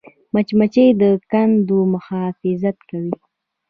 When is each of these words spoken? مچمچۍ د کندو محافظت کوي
مچمچۍ 0.33 0.87
د 1.01 1.03
کندو 1.31 1.79
محافظت 1.93 2.77
کوي 2.89 3.13